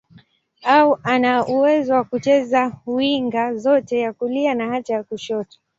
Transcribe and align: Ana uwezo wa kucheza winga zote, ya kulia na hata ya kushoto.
Ana 1.13 1.43
uwezo 1.47 1.91
wa 1.93 2.03
kucheza 2.03 2.71
winga 2.85 3.55
zote, 3.55 3.99
ya 3.99 4.13
kulia 4.13 4.55
na 4.55 4.67
hata 4.67 4.93
ya 4.93 5.03
kushoto. 5.03 5.57